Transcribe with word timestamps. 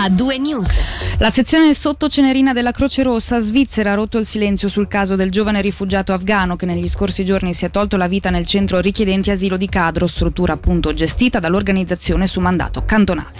a 0.00 0.08
due 0.08 0.38
news. 0.38 0.70
La 1.18 1.30
sezione 1.30 1.74
sottocenerina 1.74 2.52
della 2.52 2.70
Croce 2.70 3.02
Rossa 3.02 3.40
svizzera 3.40 3.90
ha 3.90 3.94
rotto 3.94 4.18
il 4.18 4.24
silenzio 4.24 4.68
sul 4.68 4.86
caso 4.86 5.16
del 5.16 5.28
giovane 5.28 5.60
rifugiato 5.60 6.12
afghano 6.12 6.54
che 6.54 6.66
negli 6.66 6.86
scorsi 6.88 7.24
giorni 7.24 7.52
si 7.52 7.64
è 7.64 7.70
tolto 7.72 7.96
la 7.96 8.06
vita 8.06 8.30
nel 8.30 8.46
centro 8.46 8.78
richiedenti 8.78 9.32
asilo 9.32 9.56
di 9.56 9.68
Cadro, 9.68 10.06
struttura 10.06 10.52
appunto 10.52 10.94
gestita 10.94 11.40
dall'organizzazione 11.40 12.28
su 12.28 12.38
mandato 12.38 12.84
cantonale. 12.84 13.32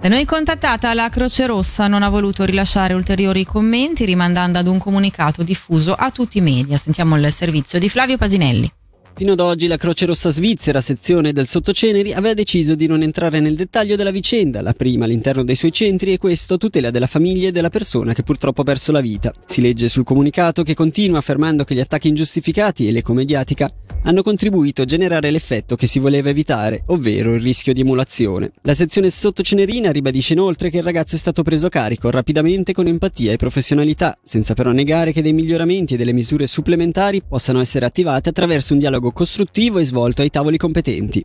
Da 0.00 0.08
noi 0.08 0.24
contattata 0.24 0.94
la 0.94 1.10
Croce 1.10 1.44
Rossa 1.44 1.86
non 1.86 2.02
ha 2.02 2.08
voluto 2.08 2.44
rilasciare 2.44 2.94
ulteriori 2.94 3.44
commenti 3.44 4.06
rimandando 4.06 4.58
ad 4.58 4.68
un 4.68 4.78
comunicato 4.78 5.42
diffuso 5.42 5.92
a 5.92 6.10
tutti 6.10 6.38
i 6.38 6.40
media. 6.40 6.78
Sentiamo 6.78 7.18
il 7.18 7.30
servizio 7.30 7.78
di 7.78 7.90
Flavio 7.90 8.16
Pasinelli. 8.16 8.75
Fino 9.18 9.32
ad 9.32 9.40
oggi 9.40 9.66
la 9.66 9.78
Croce 9.78 10.04
Rossa 10.04 10.28
Svizzera, 10.28 10.82
sezione 10.82 11.32
del 11.32 11.46
Sottoceneri, 11.46 12.12
aveva 12.12 12.34
deciso 12.34 12.74
di 12.74 12.86
non 12.86 13.00
entrare 13.00 13.40
nel 13.40 13.54
dettaglio 13.54 13.96
della 13.96 14.10
vicenda, 14.10 14.60
la 14.60 14.74
prima 14.74 15.06
all'interno 15.06 15.42
dei 15.42 15.56
suoi 15.56 15.72
centri 15.72 16.12
e 16.12 16.18
questo 16.18 16.54
a 16.54 16.58
tutela 16.58 16.90
della 16.90 17.06
famiglia 17.06 17.48
e 17.48 17.50
della 17.50 17.70
persona 17.70 18.12
che 18.12 18.22
purtroppo 18.22 18.60
ha 18.60 18.64
perso 18.64 18.92
la 18.92 19.00
vita. 19.00 19.32
Si 19.46 19.62
legge 19.62 19.88
sul 19.88 20.04
comunicato 20.04 20.62
che 20.62 20.74
continua 20.74 21.16
affermando 21.16 21.64
che 21.64 21.74
gli 21.74 21.80
attacchi 21.80 22.08
ingiustificati 22.08 22.86
e 22.86 22.92
l'eco 22.92 23.14
mediatica 23.14 23.72
hanno 24.02 24.22
contribuito 24.22 24.82
a 24.82 24.84
generare 24.84 25.30
l'effetto 25.30 25.74
che 25.74 25.86
si 25.86 25.98
voleva 25.98 26.28
evitare, 26.28 26.84
ovvero 26.88 27.34
il 27.34 27.40
rischio 27.40 27.72
di 27.72 27.80
emulazione. 27.80 28.52
La 28.62 28.74
sezione 28.74 29.10
sottocenerina 29.10 29.90
ribadisce 29.90 30.34
inoltre 30.34 30.70
che 30.70 30.76
il 30.76 30.84
ragazzo 30.84 31.16
è 31.16 31.18
stato 31.18 31.42
preso 31.42 31.66
a 31.66 31.70
carico 31.70 32.10
rapidamente 32.10 32.72
con 32.72 32.86
empatia 32.86 33.32
e 33.32 33.36
professionalità, 33.36 34.16
senza 34.22 34.54
però 34.54 34.70
negare 34.70 35.12
che 35.12 35.22
dei 35.22 35.32
miglioramenti 35.32 35.94
e 35.94 35.96
delle 35.96 36.12
misure 36.12 36.46
supplementari 36.46 37.22
possano 37.26 37.60
essere 37.60 37.84
attivate 37.84 38.28
attraverso 38.28 38.74
un 38.74 38.78
dialogo 38.78 39.05
costruttivo 39.12 39.78
e 39.78 39.84
svolto 39.84 40.22
ai 40.22 40.30
tavoli 40.30 40.56
competenti. 40.56 41.24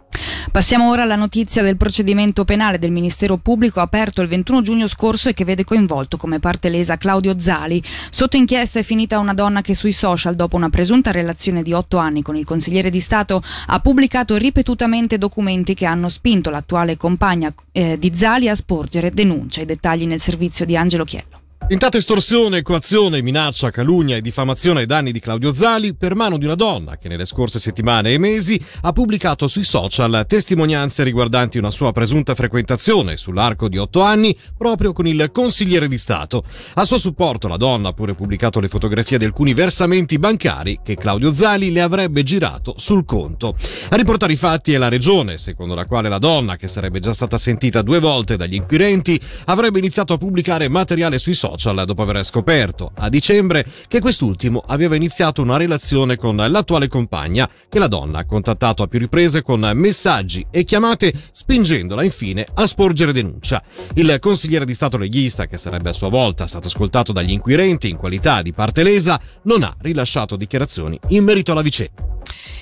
Passiamo 0.52 0.90
ora 0.90 1.04
alla 1.04 1.16
notizia 1.16 1.62
del 1.62 1.78
procedimento 1.78 2.46
penale 2.46 2.78
del 2.78 2.92
Ministero 2.92 3.38
Pubblico 3.38 3.80
aperto 3.80 4.22
il 4.22 4.28
21 4.28 4.62
giugno 4.62 4.88
scorso 4.88 5.30
e 5.30 5.34
che 5.34 5.46
vede 5.46 5.64
coinvolto 5.64 6.18
come 6.18 6.40
parte 6.40 6.70
lesa 6.70 6.98
Claudio 6.98 7.40
Zali. 7.40 7.82
Sotto 8.10 8.38
inchiesta 8.38 8.80
è 8.80 8.84
finita 8.84 9.20
una 9.20 9.34
donna 9.34 9.62
che 9.62 9.76
sui 9.76 9.92
social, 9.92 10.36
dopo 10.36 10.56
una 10.56 10.70
presunta 10.70 11.12
relazione 11.12 11.64
di 11.64 11.74
otto 11.74 11.98
anni 11.98 12.22
con 12.22 12.36
il 12.36 12.46
consigliere 12.46 12.90
di 12.90 13.00
Stato, 13.00 13.42
ha 13.68 13.80
pubblicato 13.80 14.36
ripetutamente 14.36 15.18
documenti 15.18 15.74
che 15.74 15.86
hanno 15.86 16.10
spinto 16.10 16.50
l'attuale 16.50 16.98
compagna 16.98 17.54
eh, 17.72 17.98
di 17.98 18.12
Zali 18.14 18.50
a 18.50 18.56
sporgere 18.56 19.10
denuncia. 19.10 19.62
I 19.62 19.66
dettagli 19.66 20.06
nel 20.06 20.20
servizio 20.20 20.66
di 20.66 20.76
Angelo 20.76 21.04
Chiello. 21.04 21.41
Tentata 21.72 21.98
estorsione, 21.98 22.64
coazione, 22.64 23.22
minaccia, 23.22 23.70
calunnia 23.70 24.18
e 24.18 24.22
diffamazione 24.22 24.82
ai 24.82 24.86
danni 24.86 25.14
di 25.14 25.22
Claudio 25.22 25.54
Zali 25.54 25.96
per 25.96 26.16
mano 26.16 26.38
di 26.38 26.44
una 26.44 26.56
donna 26.56 26.98
che 26.98 27.08
nelle 27.08 27.24
scorse 27.24 27.60
settimane 27.60 28.12
e 28.12 28.18
mesi 28.18 28.62
ha 28.82 28.92
pubblicato 28.92 29.48
sui 29.48 29.64
social 29.64 30.26
testimonianze 30.28 31.02
riguardanti 31.06 31.58
una 31.58 31.72
sua 31.72 31.94
presunta 31.94 32.36
frequentazione 32.36 33.16
sull'arco 33.16 33.70
di 33.70 33.78
otto 33.78 34.02
anni 34.02 34.38
proprio 34.58 34.92
con 34.92 35.08
il 35.08 35.30
consigliere 35.32 35.88
di 35.88 35.98
Stato. 35.98 36.44
A 36.74 36.84
suo 36.84 36.98
supporto 36.98 37.48
la 37.48 37.56
donna 37.56 37.88
ha 37.88 37.94
pure 37.94 38.16
pubblicato 38.16 38.60
le 38.60 38.68
fotografie 38.68 39.18
di 39.18 39.24
alcuni 39.24 39.54
versamenti 39.54 40.20
bancari 40.20 40.80
che 40.84 40.98
Claudio 40.98 41.34
Zali 41.34 41.72
le 41.72 41.80
avrebbe 41.80 42.24
girato 42.24 42.74
sul 42.76 43.06
conto. 43.06 43.56
A 43.88 43.96
riportare 43.96 44.34
i 44.34 44.36
fatti 44.36 44.74
è 44.74 44.78
la 44.78 44.90
regione, 44.90 45.38
secondo 45.38 45.74
la 45.74 45.86
quale 45.86 46.10
la 46.10 46.20
donna, 46.20 46.58
che 46.58 46.68
sarebbe 46.68 47.00
già 47.00 47.14
stata 47.14 47.38
sentita 47.38 47.82
due 47.82 48.00
volte 48.00 48.36
dagli 48.36 48.56
inquirenti, 48.56 49.18
avrebbe 49.46 49.80
iniziato 49.80 50.12
a 50.12 50.18
pubblicare 50.18 50.68
materiale 50.68 51.18
sui 51.18 51.34
social 51.34 51.60
social 51.62 51.86
dopo 51.86 52.02
aver 52.02 52.24
scoperto 52.26 52.92
a 52.96 53.08
dicembre 53.08 53.66
che 53.88 54.00
quest'ultimo 54.00 54.64
aveva 54.66 54.96
iniziato 54.96 55.44
una 55.44 55.58
relazione 55.58 56.16
con 56.16 56.36
l'attuale 56.36 56.88
compagna 56.88 57.48
che 57.70 57.78
la 57.78 57.88
donna 57.88 58.20
ha 58.20 58.26
contattato 58.26 58.82
a 58.82 58.88
più 58.88 58.98
riprese 58.98 59.44
con 59.44 59.70
messaggi 59.76 60.46
e 60.50 60.64
chiamate 60.64 61.14
spingendola 61.32 62.04
infine 62.04 62.46
a 62.56 62.66
sporgere 62.66 63.14
denuncia. 63.14 63.64
Il 63.94 64.18
consigliere 64.20 64.66
di 64.66 64.74
Stato 64.74 64.98
leghista, 64.98 65.46
che 65.46 65.58
sarebbe 65.58 65.90
a 65.90 65.94
sua 65.94 66.10
volta 66.10 66.48
stato 66.48 66.68
ascoltato 66.68 67.12
dagli 67.12 67.32
inquirenti 67.32 67.90
in 67.90 67.98
qualità 67.98 68.42
di 68.42 68.54
parte 68.54 68.82
lesa, 68.82 69.20
non 69.44 69.62
ha 69.64 69.76
rilasciato 69.80 70.36
dichiarazioni 70.36 71.00
in 71.10 71.24
merito 71.24 71.52
alla 71.52 71.62
vicenda. 71.62 72.21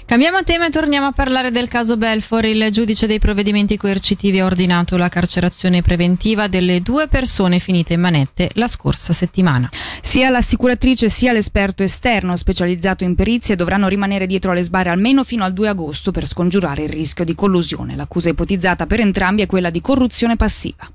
Cambiamo 0.10 0.42
tema 0.42 0.66
e 0.66 0.70
torniamo 0.72 1.06
a 1.06 1.12
parlare 1.12 1.52
del 1.52 1.68
caso 1.68 1.96
Belfor. 1.96 2.44
Il 2.46 2.72
giudice 2.72 3.06
dei 3.06 3.20
provvedimenti 3.20 3.78
coercitivi 3.78 4.40
ha 4.40 4.46
ordinato 4.46 4.98
la 4.98 5.08
carcerazione 5.08 5.84
preventiva 5.84 6.48
delle 6.48 6.82
due 6.82 7.08
persone 7.08 7.60
finite 7.60 7.94
in 7.94 8.02
manette 8.02 8.50
la 8.56 8.68
scorsa 8.68 9.14
settimana. 9.14 9.70
Sia 10.02 10.30
l'assicuratrice 10.30 11.10
sia 11.10 11.32
l'esperto 11.32 11.84
esterno 11.84 12.36
specializzato 12.38 13.04
in 13.04 13.14
perizie 13.14 13.56
dovranno 13.56 13.88
rimanere 13.88 14.26
dietro 14.26 14.50
alle 14.50 14.64
sbarre 14.64 14.90
almeno 14.90 15.24
fino 15.24 15.44
al 15.44 15.54
2 15.54 15.68
agosto 15.68 16.10
per 16.10 16.26
scongiurare 16.26 16.86
il 16.86 16.90
rischio 16.90 17.24
di 17.24 17.36
collusione. 17.36 17.96
L'accusa 17.96 18.30
ipotizzata 18.30 18.88
per 18.88 19.02
entrambi 19.02 19.44
è 19.44 19.46
quella 19.46 19.70
di 19.70 19.80
corruzione 19.80 20.36
passiva. 20.36 20.92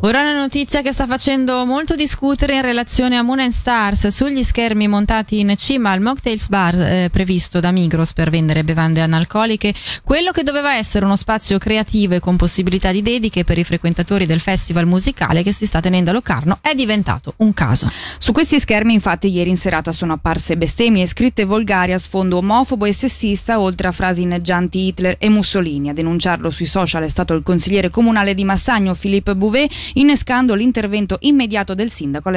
Ora 0.00 0.20
una 0.20 0.38
notizia 0.38 0.82
che 0.82 0.92
sta 0.92 1.06
facendo 1.06 1.64
molto 1.64 1.94
discutere 1.94 2.54
in 2.54 2.60
relazione 2.60 3.16
a 3.16 3.22
Moon 3.22 3.50
Stars 3.50 4.08
sugli 4.08 4.42
schermi 4.42 4.86
montati 4.88 5.40
in 5.40 5.54
cima 5.56 5.90
al 5.90 6.02
Mocktails 6.02 6.48
Bar 6.48 6.74
eh, 6.74 7.08
previsto 7.10 7.60
da 7.60 7.70
Migros 7.70 8.12
per 8.12 8.28
vendere 8.28 8.62
bevande 8.62 9.00
analcoliche, 9.00 9.74
quello 10.04 10.32
che 10.32 10.42
doveva 10.42 10.74
essere 10.74 11.06
uno 11.06 11.16
spazio 11.16 11.56
creativo 11.56 12.14
e 12.14 12.20
con 12.20 12.36
possibilità 12.36 12.92
di 12.92 13.00
dediche 13.00 13.42
per 13.42 13.56
i 13.56 13.64
frequentatori 13.64 14.26
del 14.26 14.40
festival 14.40 14.86
musicale 14.86 15.42
che 15.42 15.52
si 15.52 15.64
sta 15.64 15.80
tenendo 15.80 16.10
a 16.10 16.12
Locarno 16.12 16.58
è 16.60 16.74
diventato 16.74 17.32
un 17.38 17.54
caso. 17.54 17.90
Su 18.18 18.32
questi 18.32 18.60
schermi 18.60 18.92
infatti 18.92 19.28
ieri 19.28 19.48
in 19.48 19.56
serata 19.56 19.92
sono 19.92 20.12
apparse 20.12 20.58
bestemmie 20.58 21.06
scritte 21.06 21.44
volgari 21.44 21.94
a 21.94 21.98
sfondo 21.98 22.36
omofobo 22.36 22.84
e 22.84 22.92
sessista 22.92 23.58
oltre 23.58 23.88
a 23.88 23.92
frasi 23.92 24.22
inneggianti 24.22 24.88
Hitler 24.88 25.16
e 25.18 25.30
Mussolini. 25.30 25.88
A 25.88 25.94
denunciarlo 25.94 26.50
sui 26.50 26.66
social 26.66 27.02
è 27.02 27.08
stato 27.08 27.32
il 27.32 27.42
consigliere 27.42 27.88
comunale 27.88 28.34
di 28.34 28.44
Massagno 28.44 28.94
Philippe 28.94 29.34
Bouvet 29.34 29.85
innescando 29.94 30.54
l'intervento 30.54 31.18
immediato 31.20 31.74
del 31.74 31.90
sindaco 31.90 32.28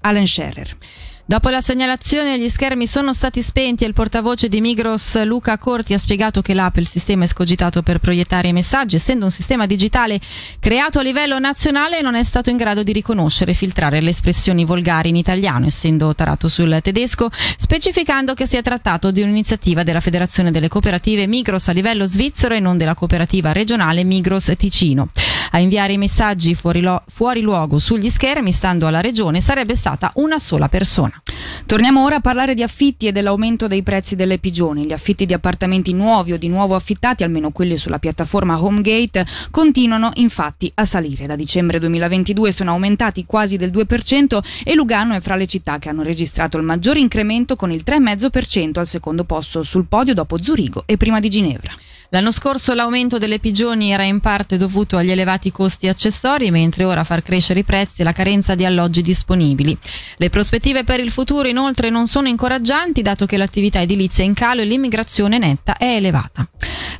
Alan 0.00 0.26
Scherer. 0.26 0.76
Dopo 1.24 1.50
la 1.50 1.60
segnalazione 1.60 2.38
gli 2.38 2.48
schermi 2.48 2.84
sono 2.84 3.14
stati 3.14 3.42
spenti 3.42 3.84
e 3.84 3.86
il 3.86 3.94
portavoce 3.94 4.48
di 4.48 4.60
Migros 4.60 5.22
Luca 5.22 5.56
Corti 5.56 5.94
ha 5.94 5.98
spiegato 5.98 6.42
che 6.42 6.52
l'app, 6.52 6.78
il 6.78 6.86
sistema 6.88 7.22
escogitato 7.22 7.80
per 7.82 8.00
proiettare 8.00 8.48
i 8.48 8.52
messaggi, 8.52 8.96
essendo 8.96 9.24
un 9.24 9.30
sistema 9.30 9.64
digitale 9.64 10.20
creato 10.58 10.98
a 10.98 11.02
livello 11.02 11.38
nazionale, 11.38 12.02
non 12.02 12.16
è 12.16 12.22
stato 12.24 12.50
in 12.50 12.56
grado 12.56 12.82
di 12.82 12.92
riconoscere 12.92 13.52
e 13.52 13.54
filtrare 13.54 14.02
le 14.02 14.10
espressioni 14.10 14.64
volgari 14.64 15.10
in 15.10 15.16
italiano, 15.16 15.66
essendo 15.66 16.12
tarato 16.12 16.48
sul 16.48 16.80
tedesco, 16.82 17.30
specificando 17.32 18.34
che 18.34 18.46
si 18.46 18.56
è 18.56 18.62
trattato 18.62 19.12
di 19.12 19.22
un'iniziativa 19.22 19.84
della 19.84 20.00
Federazione 20.00 20.50
delle 20.50 20.68
Cooperative 20.68 21.28
Migros 21.28 21.68
a 21.68 21.72
livello 21.72 22.04
svizzero 22.04 22.54
e 22.54 22.60
non 22.60 22.76
della 22.76 22.94
cooperativa 22.94 23.52
regionale 23.52 24.02
Migros 24.02 24.52
Ticino. 24.58 25.10
A 25.54 25.58
inviare 25.58 25.92
i 25.92 25.98
messaggi 25.98 26.54
fuori, 26.54 26.80
lo- 26.80 27.02
fuori 27.08 27.42
luogo 27.42 27.78
sugli 27.78 28.08
schermi, 28.08 28.52
stando 28.52 28.86
alla 28.86 29.02
regione, 29.02 29.42
sarebbe 29.42 29.74
stata 29.74 30.10
una 30.14 30.38
sola 30.38 30.68
persona. 30.68 31.20
Torniamo 31.66 32.02
ora 32.04 32.16
a 32.16 32.20
parlare 32.20 32.54
di 32.54 32.62
affitti 32.62 33.06
e 33.06 33.12
dell'aumento 33.12 33.66
dei 33.66 33.82
prezzi 33.82 34.16
delle 34.16 34.38
pigioni. 34.38 34.86
Gli 34.86 34.94
affitti 34.94 35.26
di 35.26 35.34
appartamenti 35.34 35.92
nuovi 35.92 36.32
o 36.32 36.38
di 36.38 36.48
nuovo 36.48 36.74
affittati, 36.74 37.22
almeno 37.22 37.50
quelli 37.50 37.76
sulla 37.76 37.98
piattaforma 37.98 38.62
HomeGate, 38.62 39.26
continuano 39.50 40.10
infatti 40.14 40.72
a 40.74 40.86
salire. 40.86 41.26
Da 41.26 41.36
dicembre 41.36 41.78
2022 41.78 42.50
sono 42.50 42.70
aumentati 42.70 43.26
quasi 43.26 43.58
del 43.58 43.70
2% 43.70 44.38
e 44.64 44.74
Lugano 44.74 45.14
è 45.14 45.20
fra 45.20 45.36
le 45.36 45.46
città 45.46 45.78
che 45.78 45.90
hanno 45.90 46.02
registrato 46.02 46.56
il 46.56 46.64
maggior 46.64 46.96
incremento 46.96 47.56
con 47.56 47.70
il 47.70 47.82
3,5% 47.84 48.78
al 48.78 48.86
secondo 48.86 49.24
posto 49.24 49.62
sul 49.62 49.84
podio 49.84 50.14
dopo 50.14 50.40
Zurigo 50.40 50.84
e 50.86 50.96
prima 50.96 51.20
di 51.20 51.28
Ginevra. 51.28 51.72
L'anno 52.14 52.30
scorso 52.30 52.74
l'aumento 52.74 53.16
delle 53.16 53.38
pigioni 53.38 53.90
era 53.90 54.02
in 54.02 54.20
parte 54.20 54.58
dovuto 54.58 54.98
agli 54.98 55.10
elevati 55.10 55.50
costi 55.50 55.88
accessori, 55.88 56.50
mentre 56.50 56.84
ora 56.84 57.04
far 57.04 57.22
crescere 57.22 57.60
i 57.60 57.64
prezzi 57.64 58.02
è 58.02 58.04
la 58.04 58.12
carenza 58.12 58.54
di 58.54 58.66
alloggi 58.66 59.00
disponibili. 59.00 59.74
Le 60.18 60.28
prospettive 60.28 60.84
per 60.84 61.00
il 61.00 61.10
futuro 61.10 61.48
inoltre 61.48 61.88
non 61.88 62.06
sono 62.06 62.28
incoraggianti, 62.28 63.00
dato 63.00 63.24
che 63.24 63.38
l'attività 63.38 63.80
edilizia 63.80 64.24
è 64.24 64.26
in 64.26 64.34
calo 64.34 64.60
e 64.60 64.66
l'immigrazione 64.66 65.38
netta 65.38 65.78
è 65.78 65.96
elevata. 65.96 66.46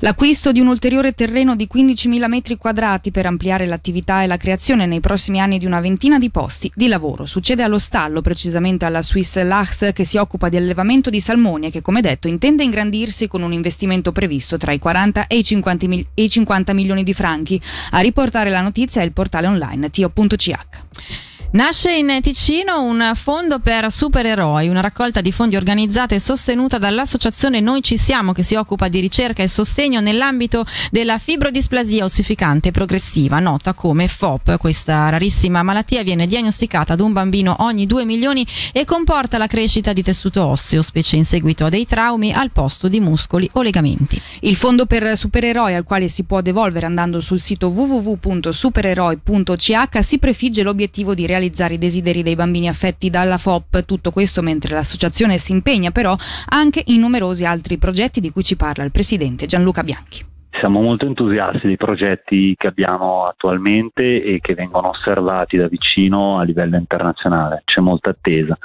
L'acquisto 0.02 0.52
di 0.52 0.60
un 0.60 0.68
ulteriore 0.68 1.12
terreno 1.12 1.56
di 1.56 1.68
15.000 1.72 2.28
metri 2.28 2.56
quadrati 2.56 3.10
per 3.10 3.26
ampliare 3.26 3.66
l'attività 3.66 4.22
e 4.22 4.26
la 4.26 4.37
creazione 4.37 4.87
nei 4.87 5.00
prossimi 5.00 5.40
anni 5.40 5.58
di 5.58 5.66
una 5.66 5.81
ventina 5.81 6.19
di 6.19 6.31
posti 6.31 6.70
di 6.75 6.88
lavoro. 6.88 7.26
Succede 7.26 7.62
allo 7.62 7.78
stallo, 7.78 8.20
precisamente 8.20 8.84
alla 8.84 9.02
Swiss 9.02 9.40
Lachs, 9.43 9.90
che 9.93 10.04
si 10.04 10.16
occupa 10.16 10.49
di 10.49 10.56
allevamento 10.56 11.10
di 11.10 11.20
salmoni 11.20 11.66
e 11.66 11.70
che, 11.70 11.82
come 11.82 12.00
detto, 12.00 12.28
intende 12.28 12.64
ingrandirsi 12.64 13.28
con 13.28 13.43
un 13.43 13.52
investimento 13.52 14.12
previsto 14.12 14.56
tra 14.56 14.72
i 14.72 14.78
40 14.78 14.90
40 14.93 15.26
e 15.26 15.38
i 15.38 15.44
50, 15.44 15.88
mil- 15.88 16.06
e 16.14 16.22
i 16.25 16.28
50 16.28 16.72
milioni 16.72 17.02
di 17.02 17.14
franchi. 17.14 17.60
A 17.90 18.00
riportare 18.00 18.50
la 18.50 18.60
notizia 18.60 19.00
è 19.00 19.05
il 19.05 19.12
portale 19.12 19.46
online 19.46 19.90
tio.ch. 19.90 21.31
Nasce 21.54 21.93
in 21.93 22.19
Ticino 22.22 22.82
un 22.82 23.12
fondo 23.14 23.58
per 23.58 23.93
supereroi, 23.93 24.69
una 24.69 24.81
raccolta 24.81 25.20
di 25.20 25.32
fondi 25.32 25.54
organizzata 25.54 26.14
e 26.14 26.19
sostenuta 26.19 26.78
dall'associazione 26.78 27.60
Noi 27.60 27.82
Ci 27.82 27.99
Siamo 27.99 28.32
che 28.32 28.43
si 28.43 28.54
occupa 28.54 28.88
di 28.88 29.00
ricerca 29.00 29.43
e 29.43 29.49
sostegno 29.49 30.00
nell'ambito 30.00 30.64
della 30.90 31.19
fibrodisplasia 31.19 32.04
ossificante 32.04 32.70
progressiva, 32.70 33.38
nota 33.38 33.75
come 33.75 34.08
FOP. 34.08 34.56
Questa 34.56 35.10
rarissima 35.10 35.62
malattia 35.62 36.02
viene 36.02 36.26
diagnosticata 36.26 36.94
ad 36.94 37.00
un 37.00 37.12
bambino 37.12 37.56
ogni 37.58 37.84
2 37.84 38.06
milioni 38.06 38.46
e 38.72 38.87
comporta 38.87 39.37
la 39.37 39.46
crescita 39.46 39.93
di 39.93 40.02
tessuto 40.02 40.46
osseo, 40.46 40.81
specie 40.81 41.16
in 41.16 41.26
seguito 41.26 41.66
a 41.66 41.69
dei 41.69 41.84
traumi 41.84 42.32
al 42.32 42.50
posto 42.50 42.88
di 42.88 42.98
muscoli 42.98 43.46
o 43.52 43.60
legamenti. 43.60 44.19
Il 44.40 44.56
fondo 44.56 44.87
per 44.87 45.19
supereroi 45.19 45.75
al 45.75 45.84
quale 45.84 46.08
si 46.08 46.22
può 46.22 46.40
devolvere 46.40 46.87
andando 46.87 47.20
sul 47.20 47.40
sito 47.40 47.69
www.supereroi.ch 47.69 49.98
si 50.00 50.19
prefigge 50.19 50.62
l'obiettivo 50.62 51.12
di 51.12 51.26
realizzare 51.26 51.40
realizzare 51.43 51.75
i 51.75 51.79
desideri 51.79 52.23
dei 52.23 52.37
bambini 52.37 52.69
affetti 52.69 53.11
dalla 53.11 53.39
FOP. 53.39 53.85
Tutto 53.85 54.11
questo 54.11 54.43
mentre 54.43 54.75
l'associazione 54.75 55.39
si 55.39 55.53
impegna 55.53 55.91
però 55.91 56.17
anche 56.47 56.83
in 56.87 57.00
numerosi 57.00 57.44
altri 57.44 57.79
progetti 57.79 58.21
di 58.21 58.31
cui 58.31 58.44
ci 58.44 58.56
parla 58.56 58.85
il 58.85 58.93
presidente 58.93 59.47
Gianluca 59.47 59.83
Bianchi. 59.83 60.31
Siamo 60.62 60.81
molto 60.81 61.06
entusiasti 61.06 61.67
dei 61.67 61.76
progetti 61.76 62.55
che 62.56 62.69
abbiamo 62.69 63.25
attualmente 63.25 64.23
e 64.23 64.38
che 64.41 64.55
vengono 64.55 64.91
osservati 64.91 65.56
da 65.56 65.67
vicino 65.67 66.38
a 66.38 66.44
livello 66.44 66.76
internazionale. 66.76 67.62
C'è 67.64 67.81
molta 67.81 68.11
attesa. 68.11 68.56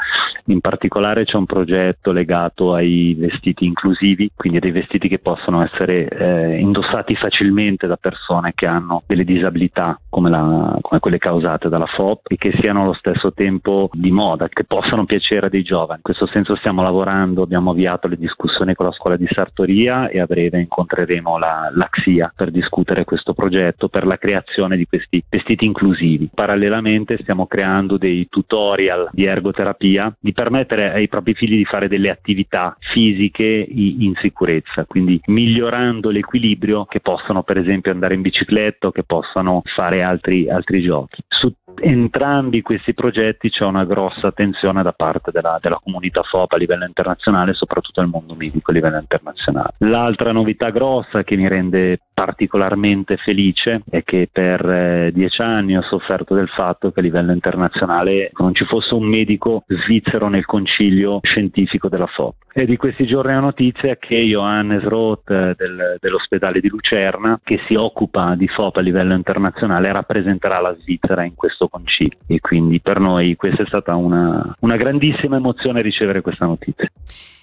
In 0.50 0.60
particolare 0.62 1.26
c'è 1.26 1.38
un 1.38 1.48
progetto 1.48 2.12
legato 2.12 2.76
ai 2.76 3.16
vestiti 3.16 3.66
inclusivi, 3.66 4.30
quindi 4.36 4.60
dei 4.60 4.70
vestiti 4.70 5.08
che 5.08 5.18
possono 5.18 5.64
essere 5.64 6.08
eh, 6.08 6.60
indossati 6.60 7.16
facilmente 7.16 7.88
da 7.88 7.98
persone 7.98 8.52
che 8.54 8.68
hanno 8.68 9.02
delle 9.08 9.24
disabilità 9.24 10.00
come, 10.08 10.30
la, 10.30 10.78
come, 10.82 11.00
quelle 11.00 11.18
causate 11.18 11.68
dalla 11.68 11.88
FOP 11.88 12.28
e 12.28 12.38
che 12.38 12.56
siano 12.62 12.84
allo 12.84 12.94
stesso 12.94 13.34
tempo 13.34 13.90
di 13.92 14.12
moda, 14.12 14.48
che 14.50 14.66
possano 14.66 15.06
piacere 15.06 15.48
a 15.48 15.50
dei 15.50 15.64
giovani. 15.64 15.96
In 15.98 16.04
questo 16.04 16.28
senso 16.28 16.56
stiamo 16.58 16.84
lavorando, 16.84 17.42
abbiamo 17.42 17.72
avviato 17.72 18.08
le 18.08 18.18
discussioni 18.18 18.76
con 18.76 18.86
la 18.86 18.92
scuola 18.92 19.18
di 19.18 19.28
Sartoria 19.32 20.10
e 20.10 20.20
a 20.20 20.26
breve 20.26 20.60
incontreremo 20.60 21.40
la, 21.40 21.72
la 21.74 21.87
l'Axia 21.88 22.31
per 22.36 22.51
discutere 22.51 23.06
questo 23.06 23.34
progetto 23.34 23.88
per 23.88 24.06
la 24.06 24.18
creazione 24.18 24.75
di 24.75 24.86
questi 24.86 25.24
vestiti 25.30 25.66
inclusivi. 25.66 26.30
Parallelamente 26.34 27.18
stiamo 27.22 27.48
creando 27.48 27.98
dei 27.98 28.28
tutorial 28.30 29.10
di 29.12 29.25
ergoterapia 29.25 30.16
di 30.19 30.34
permettere 30.34 30.92
ai 30.92 31.07
propri 31.07 31.34
figli 31.34 31.57
di 31.57 31.66
fare 31.66 31.88
delle 31.88 32.10
attività 32.10 32.75
fisiche 32.80 33.66
in 33.69 34.13
sicurezza, 34.19 34.86
quindi 34.86 35.19
migliorando 35.25 36.10
l'equilibrio 36.10 36.86
che 36.86 37.00
possono 37.00 37.44
per 37.44 37.57
esempio 37.57 37.92
andare 37.92 38.16
in 38.16 38.22
bicicletta 38.22 38.88
o 38.88 38.92
che 38.92 39.04
possano 39.04 39.62
fare 39.66 40.04
altri, 40.04 40.50
altri 40.50 40.81
giochi. 40.81 41.24
Su 41.28 41.54
entrambi 41.80 42.62
questi 42.62 42.94
progetti 42.94 43.50
c'è 43.50 43.66
una 43.66 43.86
grossa 43.86 44.28
attenzione 44.28 44.84
da 44.84 44.94
parte 44.94 45.32
della, 45.32 45.58
della 45.62 45.80
comunità 45.82 46.22
FOP 46.24 46.54
a 46.54 46.58
livello 46.58 46.86
internazionale, 46.86 47.54
soprattutto 47.54 48.02
nel 48.02 48.10
mondo 48.10 48.36
medico 48.36 48.72
a 48.72 48.74
livello 48.74 48.98
internazionale. 48.98 49.74
L'altra 49.80 50.32
novità 50.32 50.70
grossa 50.70 51.24
che 51.24 51.36
mi 51.36 51.48
rende 51.48 52.00
particolarmente 52.14 53.18
felice 53.18 53.84
è 53.90 54.04
che 54.04 54.28
per 54.32 54.68
eh, 54.68 55.12
dieci 55.14 55.42
anni 55.42 55.78
ho 55.78 55.84
sofferto 55.84 56.34
del 56.34 56.50
fatto 56.50 56.92
che 56.92 57.00
a 57.00 57.04
livello 57.04 57.32
internazionale 57.32 58.32
non 58.40 58.56
ci 58.56 58.66
fosse 58.66 58.96
un 58.96 59.04
medico 59.04 59.64
svizzero 59.68 60.28
nel 60.28 60.46
concilio 60.46 61.20
scientifico 61.22 61.90
della 61.90 62.08
FOP. 62.08 62.36
E 62.54 62.66
di 62.66 62.76
questi 62.76 63.06
giorni 63.06 63.34
la 63.34 63.40
notizia 63.40 63.98
che 63.98 64.16
Johannes 64.16 64.82
Roth 64.82 65.30
eh, 65.30 65.54
del, 65.56 65.98
dell'ospedale 66.00 66.60
di 66.60 66.70
Lucerna, 66.70 67.40
che 67.44 67.60
si 67.68 67.76
occupa 67.76 68.34
di 68.36 68.48
FOP 68.48 68.78
a 68.78 68.82
livello 68.82 69.14
internazionale, 69.14 69.92
rappresenterà 69.92 70.60
la 70.60 70.76
Svizzera 70.80 71.24
in 71.24 71.36
questo 71.36 71.67
concilio. 71.69 72.18
E 72.28 72.40
quindi 72.40 72.80
per 72.80 73.00
noi 73.00 73.36
questa 73.36 73.64
è 73.64 73.66
stata 73.66 73.96
una, 73.96 74.56
una 74.60 74.75
grandissima 74.75 75.38
emozione 75.38 75.81
ricevere 75.81 76.22
questa 76.22 76.46
notizia. 76.46 76.90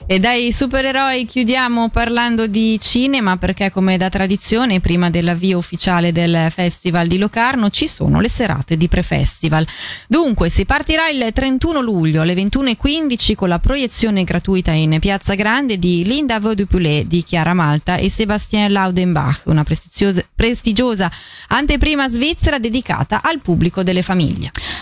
E 0.07 0.19
dai 0.19 0.53
supereroi 0.53 1.25
chiudiamo 1.25 1.89
parlando 1.89 2.47
di 2.47 2.79
cinema 2.79 3.39
perché 3.39 3.71
come 3.71 3.97
da 3.97 4.11
tradizione 4.11 4.81
prima 4.81 5.09
dell'avvio 5.09 5.57
ufficiale 5.57 6.13
del 6.13 6.49
Festival 6.51 7.07
di 7.07 7.17
Locarno 7.17 7.71
ci 7.71 7.87
sono 7.87 8.21
le 8.21 8.29
serate 8.29 8.77
di 8.77 8.87
pre-festival. 8.87 9.67
Dunque 10.07 10.51
si 10.51 10.67
partirà 10.67 11.09
il 11.09 11.33
31 11.33 11.81
luglio 11.81 12.21
alle 12.21 12.35
21.15 12.35 13.35
con 13.35 13.49
la 13.49 13.59
proiezione 13.59 14.25
gratuita 14.25 14.73
in 14.73 14.99
Piazza 15.01 15.35
Grande 15.35 15.79
di 15.79 16.05
Linda 16.05 16.39
Vaudupoulet 16.39 17.07
di 17.07 17.23
Chiara 17.23 17.55
Malta 17.55 17.97
e 17.97 18.11
Sébastien 18.11 18.71
Laudenbach, 18.71 19.45
una 19.47 19.65
prestigiosa 19.65 21.11
anteprima 21.49 22.09
svizzera 22.09 22.59
dedicata 22.59 23.23
al 23.23 23.41
pubblico 23.41 23.83
delle 23.83 24.03
famiglie. 24.03 24.14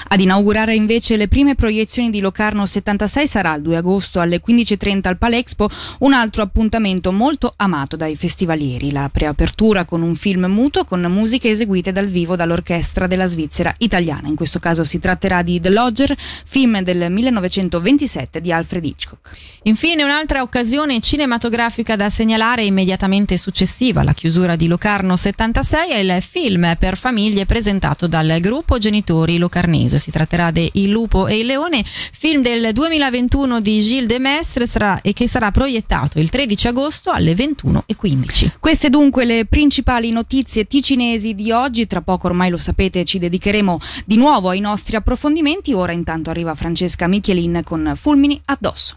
Ad 0.08 0.20
inaugurare 0.20 0.74
invece 0.74 1.16
le 1.16 1.26
prime 1.26 1.54
proiezioni 1.54 2.10
di 2.10 2.20
Locarno 2.20 2.66
76 2.66 3.26
sarà 3.26 3.54
il 3.54 3.62
2 3.62 3.76
agosto 3.78 4.20
alle 4.20 4.42
15.30 4.46 5.08
al 5.08 5.16
Palexpo, 5.16 5.70
un 6.00 6.12
altro 6.12 6.42
appuntamento 6.42 7.12
molto 7.12 7.54
amato 7.56 7.96
dai 7.96 8.14
festivalieri. 8.14 8.92
La 8.92 9.08
preapertura 9.10 9.86
con 9.86 10.02
un 10.02 10.14
film 10.14 10.44
muto 10.44 10.84
con 10.84 11.00
musiche 11.02 11.48
eseguite 11.48 11.92
dal 11.92 12.08
vivo 12.08 12.36
dall'orchestra 12.36 13.06
della 13.06 13.26
Svizzera 13.26 13.74
italiana. 13.78 14.28
In 14.28 14.34
questo 14.34 14.58
caso 14.58 14.84
si 14.84 14.98
tratterà 14.98 15.40
di 15.40 15.60
The 15.60 15.70
Lodger, 15.70 16.14
film 16.18 16.82
del 16.82 17.10
1927 17.10 18.42
di 18.42 18.52
Alfred 18.52 18.84
Hitchcock. 18.84 19.30
Infine 19.62 20.02
un'altra 20.02 20.42
occasione 20.42 21.00
cinematografica 21.00 21.96
da 21.96 22.10
segnalare 22.10 22.64
immediatamente 22.64 23.38
successiva 23.38 24.02
alla 24.02 24.12
chiusura 24.12 24.56
di 24.56 24.66
Locarno 24.66 25.16
76 25.16 25.90
è 25.90 25.96
il 25.96 26.20
film 26.20 26.76
per 26.78 26.98
famiglie 26.98 27.46
presentato 27.46 28.06
dal 28.06 28.38
gruppo 28.40 28.76
Genitori 28.76 29.20
Locarnese. 29.38 29.98
Si 29.98 30.10
tratterà 30.10 30.50
di 30.50 30.70
Il 30.74 30.90
lupo 30.90 31.26
e 31.26 31.38
il 31.38 31.46
leone, 31.46 31.82
film 31.84 32.42
del 32.42 32.72
2021 32.72 33.60
di 33.60 33.80
Gilles 33.80 34.06
Demestre 34.06 34.66
sarà, 34.66 35.00
e 35.00 35.12
che 35.12 35.28
sarà 35.28 35.50
proiettato 35.50 36.18
il 36.18 36.30
13 36.30 36.68
agosto 36.68 37.10
alle 37.10 37.34
21.15. 37.34 38.52
Queste 38.60 38.90
dunque 38.90 39.24
le 39.24 39.46
principali 39.46 40.10
notizie 40.10 40.66
ticinesi 40.66 41.34
di 41.34 41.50
oggi. 41.50 41.86
Tra 41.86 42.02
poco 42.02 42.26
ormai 42.26 42.50
lo 42.50 42.56
sapete 42.56 43.04
ci 43.04 43.18
dedicheremo 43.18 43.78
di 44.04 44.16
nuovo 44.16 44.48
ai 44.48 44.60
nostri 44.60 44.96
approfondimenti. 44.96 45.72
Ora 45.72 45.92
intanto 45.92 46.30
arriva 46.30 46.54
Francesca 46.54 47.06
Michelin 47.06 47.62
con 47.64 47.92
Fulmini 47.94 48.40
addosso. 48.46 48.96